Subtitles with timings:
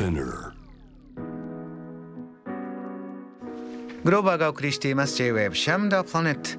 [0.00, 0.52] Spinner.
[4.02, 5.14] グローバーがお送りしています。
[5.16, 6.58] J-Wave シャムダープラネット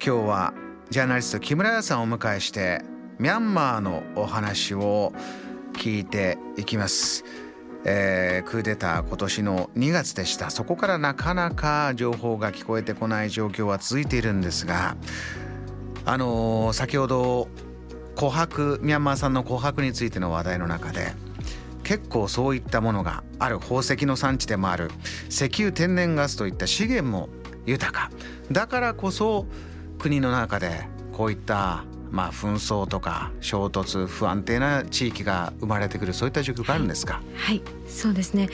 [0.00, 0.54] 今日は
[0.88, 2.82] ジャーナリスト木村屋さんをお迎えして
[3.18, 5.12] ミャンマーのお話を
[5.72, 7.24] 聞いていきます、
[7.84, 10.50] えークーデター今年の2月でした。
[10.50, 14.96] そこからなかなか情報が聞こえてこない状況は続いているんですが
[16.04, 17.48] あのー先ほど
[18.14, 21.25] 琥珀ミャンマー産の琥珀についての話題の中で
[21.86, 24.90] 結構そういったものがある宝石の産地でもある。
[25.30, 27.28] 石油天然ガスといった資源も
[27.64, 28.10] 豊か。
[28.50, 29.46] だからこそ
[29.96, 38.48] 国の中でこういったまあ紛争とか衝突不安定な地域が生まれてくるそういった状況があるんですか、はい、そうですね。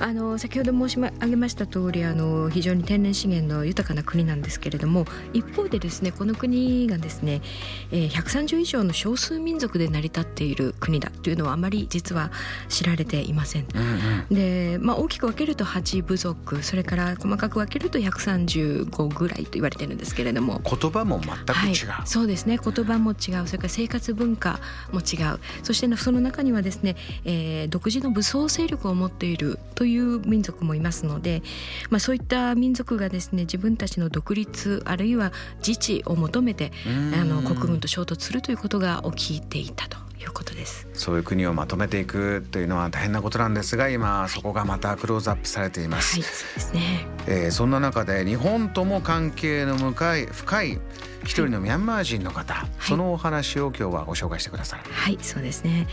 [0.00, 7.42] あの先ほど申し上げました通り、あの非常に天然資源の豊かな国なんですけれども、一方でですね、この国がですね、
[7.90, 12.30] えー、130以上の少数民族で成り立っている国だというのはあまり実は
[12.68, 13.66] 知られていません。
[13.74, 13.98] うんうん
[14.30, 20.60] で、まあ大きく分けると8部族、それから細かく分けると135ぐらいと言われているんですけれども。
[20.64, 24.60] 言葉も全くはい違う、、そうですね言葉も違うそれから生活文化
[24.92, 31.42] も違うそしてその中にはですね、えー独自の武装勢力を持っているという民族もいますので、
[31.88, 35.32] まあ、そういった民族がですね自分たちの独立あるいは
[35.66, 40.88] 自治を求めてうんあの国軍と衝突するということが起きていたということです。
[40.94, 47.06] そういう国をまとめていくというのは大変なことなんですが今そこがまたクローズアップされています、はい、そうですね。
[47.26, 50.78] えーそんな中で日本とも関係の深い深い
[51.24, 54.80] 一人のミャンマー人の方、そのお話を今日はご紹介してください。
[54.88, 55.86] はい、そうですね。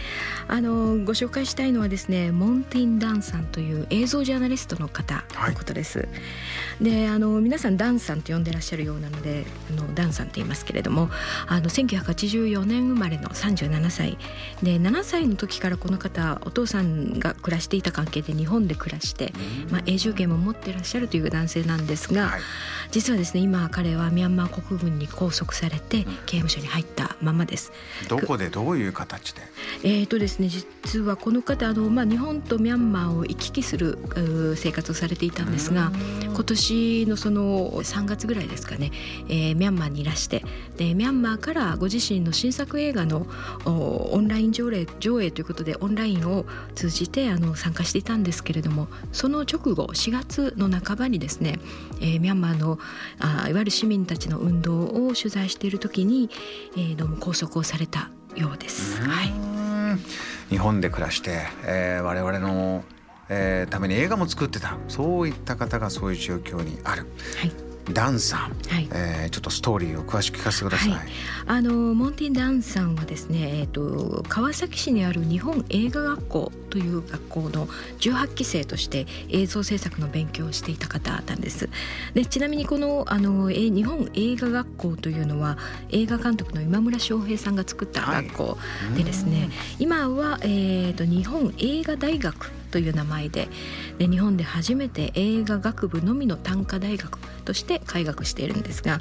[0.47, 6.07] あのご紹介したいのはですね、モンティン・ダンさんという映像ジャーナリストの方のことです。
[6.79, 11.09] で、あの皆さんダンさんと呼んでらっしゃるようなので、あのダンさんと言いますけれども、
[11.47, 14.17] あの1984年生まれの37歳
[14.61, 19.33] で、7歳の時からこの方お父さんが暮らしていた関係で日本で暮らして、
[19.71, 22.41] まあ永住権も持っていらっしゃるという男性なんですが、はい
[22.95, 27.73] 実はですね、今彼はミャンマー国軍に拘束されて刑務所に入ったままです。
[28.07, 28.47] どこで？
[28.47, 29.41] どういう形で？
[29.83, 33.97] えーとですね、実はこの方あの、まあ、日本とミャンマーを行き来する
[34.55, 35.91] 生活をされていたんですが
[36.23, 38.91] 今年のその3月ぐらいですかね、
[39.27, 40.45] えーミャンマーにいらして
[40.77, 43.27] でミャンマーからご自身の新作映画の
[43.65, 46.45] おオンライン上映上映ということでオンラインを
[46.75, 51.59] 通じてあの参加していたんですけれどもその直後4月の半ばにですね、
[51.99, 52.79] えーミャンマーの
[53.19, 56.29] あいわゆる市民たちの運動を取材している時に、
[56.75, 59.01] えーどうも拘束をされたようです。
[59.01, 59.31] はい。
[59.31, 59.99] うん
[60.49, 62.83] 日本で暮らして、えー我々の、
[63.29, 67.07] えーために映画も作ってたそういった方がそういう状況にある。
[67.39, 68.89] はいダンさん、はい。
[68.91, 70.91] えーちょっとストーリーを詳しく聞かせてください。
[70.91, 71.07] はい。
[71.47, 77.67] あのモンティン・ダンさんはですね、えー、と川崎市にある日本映画学校という学校の
[77.99, 81.69] 18期生として映像制作の勉強をしていた方なんです。
[82.13, 85.57] でちなみにこのあのえ日本映画学校というのは
[85.89, 88.57] 映画監督の今村翔平さんが作った学校
[88.95, 93.47] でですね、今は、えー、と日本映画大学という名前で
[93.97, 98.99] で日本で初めて映画学部のみの短科大学として開学しているんですが、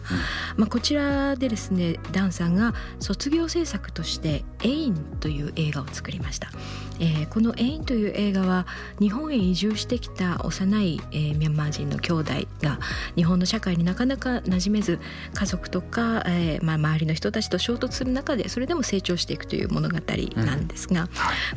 [0.57, 6.51] まあ、こちらでですねダンさんが卒業制作として「エイン」という映画を作りました、
[7.01, 8.67] えーこの「エイン」という映画は
[9.01, 12.33] 日本へ移住してきた幼い、えーミャンマー人の兄弟
[12.63, 12.79] が
[13.17, 15.01] 日本の社会になかなか馴染めず
[15.35, 19.97] 家族とか、えーまあ、周りの人たちと衝突する中でそれでも成長していくという物語
[20.37, 21.09] なんですが、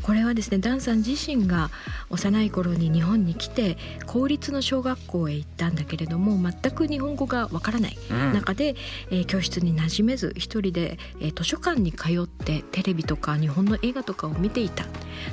[0.02, 1.70] これはですねダンさん自身が
[2.10, 8.34] 幼い頃に日本に来て公立の小学校へ行ったんだけれども全く日本語がわからないうん。
[8.34, 8.76] 中で、
[9.12, 14.86] えー教室に馴染めず一人で、えー図書館に通ってテレビとか日本の映画とかを見ていた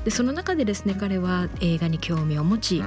[0.05, 2.83] でその中でですね彼は映画に興味を持ち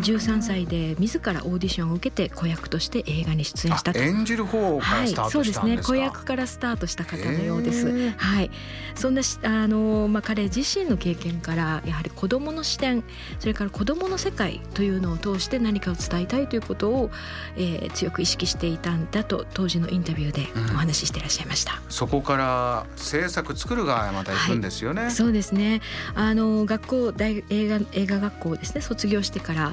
[0.00, 4.00] 13歳で自らオーディションを受けて子役として映画に出演したと。
[4.00, 5.88] あ演じる方からはいスター、そうですねトしたんですか。
[5.88, 7.88] 子役からスタートした方のようです。
[7.88, 8.50] へーはい、
[8.94, 13.04] そんなしあの、まあ、彼自身の経験からやはり子どもの視点
[13.38, 17.10] それから子どもの世界というのを通して何かを伝えたいということを、
[17.56, 21.80] えー強く意識していたんだと当時のインタビューでお話ししていらっしゃいました。
[21.88, 25.10] そこから制作作る側へまた行くんですよね。
[25.10, 25.80] そうですね
[26.14, 28.80] あの学校大映画映画学校をですね。
[28.80, 29.72] 卒業してから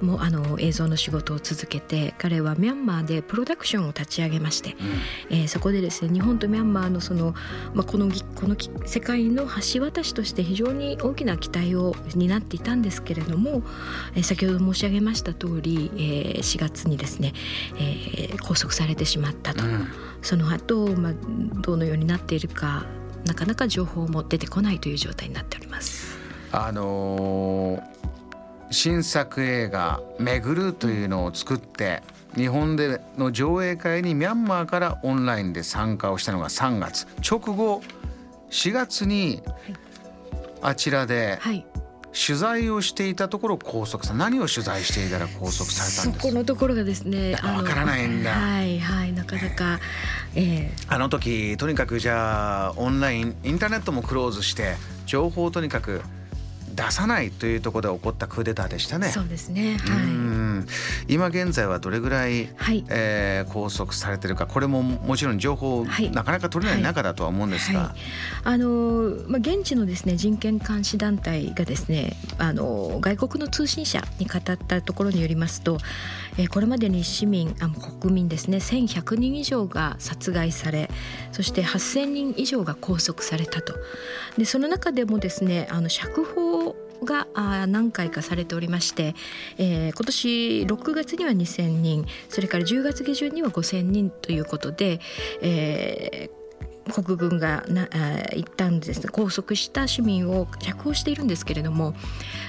[0.00, 4.74] もうあの映像の仕事を続けて彼はミャンマーでプロダクションを立ち上げまして、
[5.30, 7.34] えーそこでですね日本とミャンマーのその、
[7.74, 13.62] まあ、このぎこのき世界の橋渡しとして非常に大きな期待を担っていたんですけれども、
[14.14, 17.32] えー先ほど申し上げました通り、えー4月にですね、
[17.76, 19.86] えー拘束されてしまったと、うん。
[20.22, 21.12] その後、まあ
[21.60, 22.86] どのようになっているか
[23.26, 26.09] なかなか情報も出てこないという状態になっております。
[26.52, 28.00] あのー
[28.72, 32.02] 新作映画「めぐる」というのを作って
[32.36, 37.06] 日本での上映会にミャンマーからオンラインで参加をしたのが3月。
[37.28, 37.82] 直後
[38.50, 39.42] 4月に
[40.62, 41.66] あちらではい。
[42.12, 48.32] 取材をしていたところ拘束さ何を取材していたら拘束されたんですそこのところがですねわからないんだ。
[48.32, 49.78] はいはいなかなか
[50.34, 50.76] ええ。
[50.88, 54.76] あの時とにかくじゃあオンラインインターネットもクローズして
[55.06, 56.02] 情報をとにかく
[56.74, 59.08] 出さないというところで起こったクーデターでしたね。
[59.08, 59.78] そうですね。
[59.86, 60.66] うはん。
[61.08, 62.84] 今現在はどれぐらい、いはい。
[62.88, 64.46] えー拘束されてるか。
[64.46, 66.10] これももちろん情報、はい。
[66.10, 67.94] なかなか取れない中だとは思うんですが、は
[68.44, 68.68] あの
[69.26, 75.78] まあ、現地のですね人権監視団体がですねあの外国の通信社に語ったところによりますと、
[76.38, 80.90] えーこれまでに市民あ国民ですね1100人以上が殺害され
[81.32, 83.74] そして8000人以上が拘束されたと。
[84.36, 86.49] でその中でもですねあの釈放
[87.04, 89.14] があー何回かされておりまして、
[89.58, 95.00] えー今年6月には2,000人それから10月下旬には5,000人ということで、
[95.42, 96.39] えー
[96.92, 101.94] 国軍がなあー一旦ですね拘束した市民を釈放しているんですけれども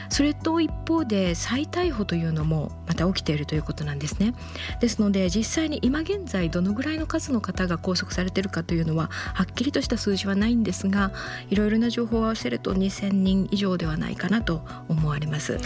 [0.09, 4.33] それと一方で再逮捕というのもまた起きているということなんですね
[4.79, 11.11] ですので実際に今現在どのぐらいの数の方が拘束されているかというのははっきりとした数字はないんですが
[11.49, 15.57] いろいろな情報を合わせると2,000人以上ではないかなと思われます。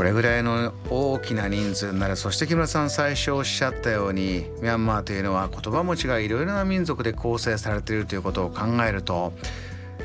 [0.00, 9.34] これぐらいの大きな人数になるそして木村さん最初おっしゃったようにミャンマーというのは言葉も違いいろいろな民族で構成されているということを考えると、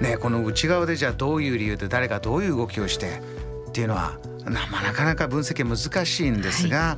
[0.02, 3.22] ね、この内側でじゃあどういう理由で誰がどういう動きをして
[3.70, 6.98] っていうのはなまあなかなか分析は難しいんですが、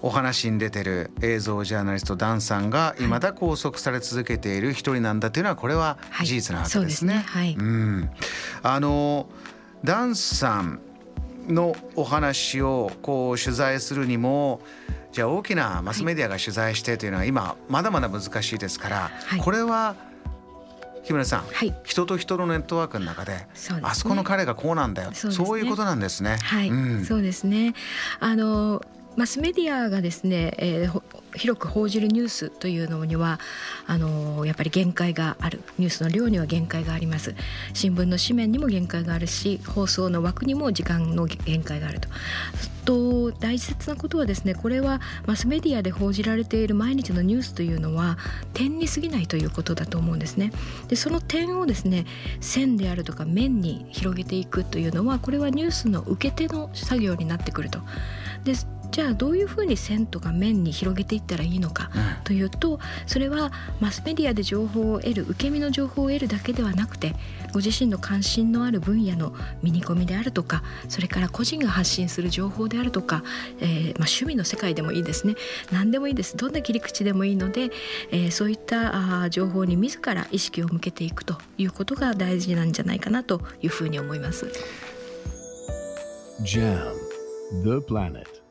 [0.00, 7.16] お話に出てる映像ジャーナリストダンさんが未だ拘束され続けている一人なんだというのはこれははい事実なわけそうですね。
[7.16, 7.20] ね。
[7.26, 7.54] はい。
[7.58, 8.10] うん、
[8.62, 9.28] あの
[9.84, 10.80] ダンさん
[11.48, 14.60] のお話をこう取材するにも
[15.12, 19.40] じゃあ大きなマスメディアが取材してというのは今まだまだ難しいですから、はい。
[19.40, 19.94] これは
[21.04, 21.74] 木村さん、はい。
[21.84, 23.48] 人と人のネットワークの中でね。
[23.82, 25.64] あそこの彼がこうなんだよそうね。
[25.64, 26.38] いうことなんですね。
[26.42, 27.04] はい、うん。
[27.04, 27.74] そうですね。
[28.20, 28.82] あの
[29.16, 31.02] マスメディアがですね、えー
[31.34, 33.40] 広く報じるニュースというのには
[33.86, 35.62] あのやっぱり限界がある。
[35.78, 37.34] ニュースの量には限界があります。
[37.72, 42.08] 新聞の紙面にも限界があるし放送の枠にも時間の限界があると。
[42.84, 48.18] と大切なことはですねこれはマスメディアで報じられている毎日のニュースというのは
[48.54, 50.52] 点に過ぎないということだと思うんですね。
[50.88, 52.04] でその点をですね
[52.40, 57.80] 線であるとか面に広げていくというのはこれはニュースの受け手の作業になってくると。
[58.44, 58.54] で
[58.92, 63.50] じゃあどういうふうに線とか面に広げていったらいいのかうんというとそれは
[63.80, 67.14] マスメディアで情報を得る受け身の情報を得るだけではなくて
[67.52, 73.24] ご自身の関心のある分野のミニコミであるとかそれから個人が発信する情報であるとか、
[73.60, 75.34] えーまあ、趣味の世界でもいいですね
[75.72, 77.70] 何でもいいですどんな切り口でもいいので、
[78.10, 84.50] えーそういったあー情報に自ら意識を向けていくということが大事なんじゃないかなというふうに思います。
[86.44, 86.92] Jam,
[87.62, 88.41] the planet.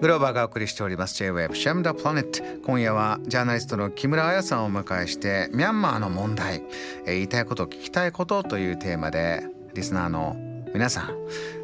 [0.00, 1.16] グローバーがお送りしております。
[1.16, 6.62] J-Web シャムダプラネット今夜はジャーナリストの木村彩さんをお迎えしてミャンマーの問題、
[7.04, 10.36] えー言いたいこと聞きたいことというテーマでリスナーの
[10.72, 11.10] 皆さん、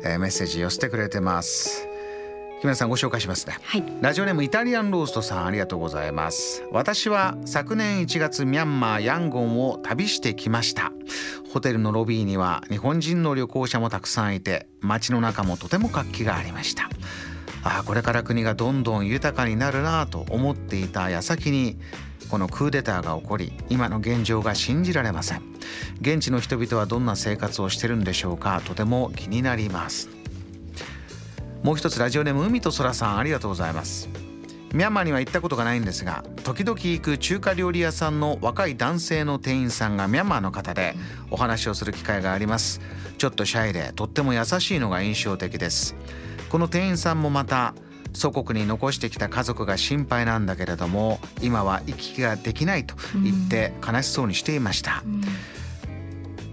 [0.02, 1.86] えーメッセージ寄せてくれてます。
[2.60, 3.56] 木村さんご紹介しますね。
[3.62, 3.84] はい。
[4.00, 6.64] ラジオネームイタリアンローストさんありがとうございます。
[6.72, 10.90] 私は昨年1月ミャンマーヤンゴンを旅してきました。
[11.52, 16.88] ホテルのロビーには日本人の旅行者もたくさんいて街の中もとても活気がありました
[17.64, 21.78] ああこれから国がどんどん豊かになるなと思っていた矢先に
[22.28, 25.42] このクーデターが起こり今の現状が信じられません。
[26.00, 30.08] 現地の人々はどんな生活をしてるんでしょうかとても気になります。
[31.62, 34.08] もう一つラジオネーム海と空さんありがとうございます。
[34.74, 40.96] ミャンマーには行ったことがないんですが時々行く中華料理屋さんの若い男性の店員さんがミャンマーの方で
[41.30, 42.80] お話をする機会があります。
[43.16, 45.94] ちょっとシャイでとっても優しいのが印象的です。
[46.54, 47.74] この店員さんもまた
[48.12, 52.94] 祖国に残してきた家族が心配なんだけれども今は行き来ができないと
[53.24, 55.02] 言って悲しそうにしていました、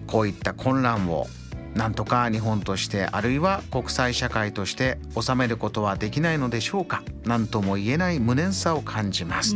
[0.07, 1.27] こういった混乱を
[1.75, 7.03] なんとか日本としてあるいは国際社会として収めることはできないのでしょうか？
[7.25, 9.55] 何とも言えない無念さを感じます、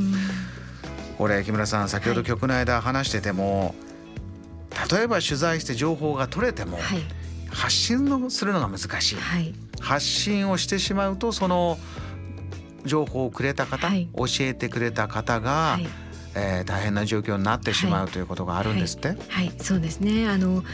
[1.18, 3.74] これ木村さん先ほど曲の間話してても、
[4.92, 7.00] 例えば取材して情報が取れても、はい
[7.56, 9.16] 発信のするのが難しい。
[9.16, 9.54] はい。
[9.80, 11.78] 発信をしてしまうとその
[12.86, 14.10] 情報をくれた方、はい。
[14.16, 15.88] 教えてくれた方が、はい。
[16.38, 19.16] えー、大変な状況になってしまう、ということがあるんですって？
[19.30, 20.28] はい、そうですね。
[20.28, 20.66] あの、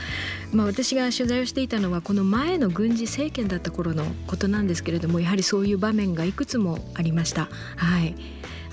[0.51, 7.47] まあ、私が取材をしていたのはこの前の軍事政権だった頃のことなんですけれどもやはりそういう場面がいくつもありました。
[7.75, 8.15] はい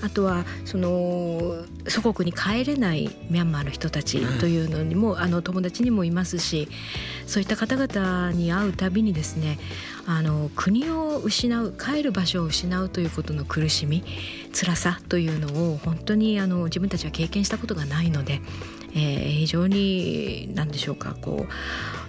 [0.01, 6.67] あとはその祖国に帰れないミャンマーの人たちというのにも、うん、あの友達にもいますし
[7.25, 9.59] そういった方々に会うたびにですね
[10.05, 14.03] あの国を失う帰る場所を失うということの苦しみ
[14.53, 18.41] 辛さというのを本当にあの自分たちは経験したことがないので、
[18.95, 21.45] えー、非常に何でしょうかこ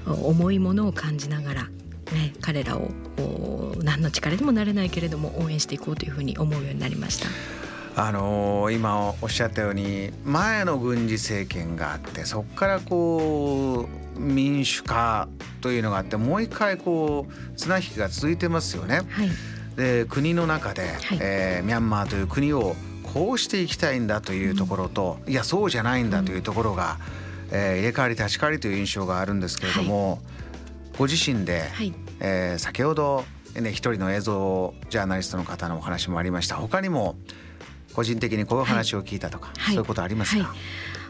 [0.07, 1.69] う重いものを感じながら
[2.13, 2.91] ね、彼らを
[3.83, 7.29] 何の力にもなれないけれども応援していこうというふうに思うようになりました。
[7.97, 15.29] あのー、今おっしゃったように前の軍事政権があってそこからこう民主化
[15.61, 18.97] というのがあってもう一回こう綱引きが続いてますよね。
[18.97, 19.07] はい、
[19.77, 22.77] で国の中で、はい、えー、ミャンマーという国を
[23.13, 26.99] こうしていきたいんだというところと、うん、いやそうじゃないんだというところが、
[27.51, 30.19] うん、えー、入れ替わり立ち替わりという印象があるんですけれども、はい、
[30.99, 36.57] ご自身で、はい、えー、先ほど、ね、一人の映像ジャーナリストの方のお話もありました。
[36.57, 37.17] 他にも
[37.95, 40.59] 個人的にこういう話を聞いたとか、はい、そういうことありますか、はい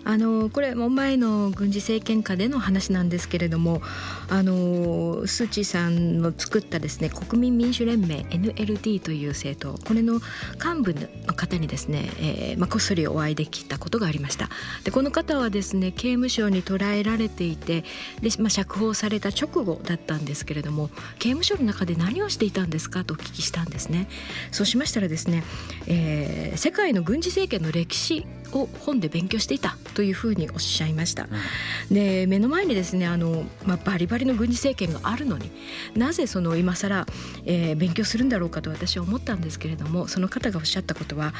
[0.04, 3.82] あのこれも前の軍事政権下での話なんですけれども
[4.28, 10.14] あのスー・チーさんの作ったですね国民民主連盟 NLD という政党これの
[10.62, 10.94] 幹部
[11.26, 14.48] の方にですね、えーまあ、こっそりお会いできたことがありました。
[14.84, 17.84] でこの方はですね刑務所に捕らえられていて
[18.22, 20.88] で、まあ、釈放された直後だったんですけれども
[21.18, 24.08] 刑務所の中で何をしていたんですかとお聞きしたんですね。
[24.50, 25.42] そうしましたらですね、
[25.86, 31.24] えー、世界の軍事政権の歴史を本で勉強していたというふうにおっしゃいました。
[31.24, 35.50] うん、で目の前にですねあの、まあ、バリバリの軍事政権があるのに
[35.94, 37.06] なぜその今更、
[37.44, 41.34] えー、勉強するんだろうかと私は思ったんですけれどもその方がおっしゃったことは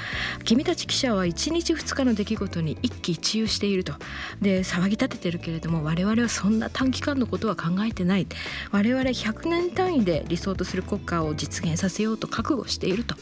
[0.45, 3.95] 君たち記者は1日2日の出来事に一喜一憂していると
[4.41, 8.27] で騒ぎ立ててるけれども我々はそんな短期間のことは考えてない
[8.71, 13.15] 我々100年単位で理想とする国家を実現させようと覚悟していると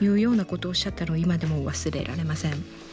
[0.00, 2.89] いうようなことをおっしゃったのを今でも忘れられません。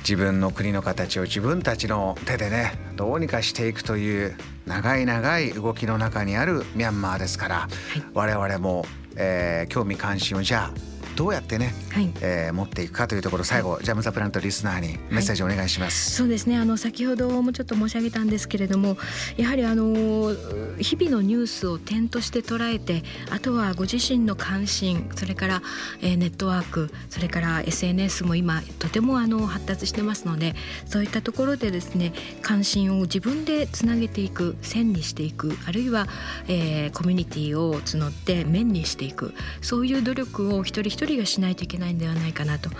[0.00, 7.68] 自分の国の形を自分たちの手でねどうにかしていくという長い長い動きの中にあるミャンマーですから、はい、
[8.14, 8.84] 我々も、
[9.16, 16.56] えー、興味関心をじゃあどうやってね、はい、えー、持っていくかというところ最後、はい、ジャム・ザ・プラントリスナーにメッセージお願いします、はい、そうですね。
[16.56, 18.96] あの先ほどもちょっと申し上げたんですけれども
[19.36, 20.34] やはりあの
[20.78, 25.62] 日々のニュースを点として捉えてあとはご自身の関心それから、
[26.00, 30.54] えー、ネットワークそれから SNS も今とてもあの発達してますので
[30.86, 32.12] そういったところでですね
[32.42, 36.06] 関心を自分でつなげていく線にしていくあるいは、
[36.48, 42.70] えー、コミュニティを募って面にしていくそういう努力を一人一人がしないといけないんではないかなと。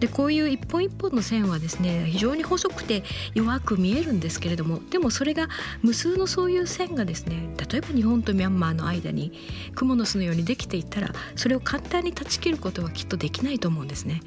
[0.00, 3.02] でこういう一本一本の線はですね非常に細くて
[3.34, 5.48] 弱く見えるんですけれどもでもそれが
[5.82, 9.32] 無数のそういう線がですね例えば日本とミャンマーの間に
[9.74, 14.20] 蜘蛛の巣のようにできていったらそれを簡単に断ち切ることはきっとできないと思うんですね。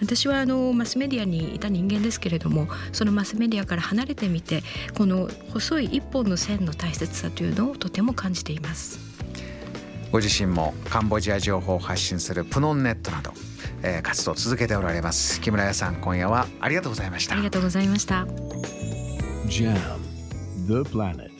[0.00, 4.62] 私はあのマスメディアにいた人間ですけれどもそのマスメディアから離れてみて
[4.96, 9.03] この細い一本の線の大切さというのをとても感じています。
[10.14, 13.32] ご自身もカンボジア情報を発信するプノンネットなど、
[13.82, 15.40] えー、活動を続けておられます。
[15.40, 17.34] 木村屋さん今夜はありがとうございました。
[17.34, 18.24] ありがとうございました。
[19.48, 19.74] JAM
[20.68, 21.33] The Planet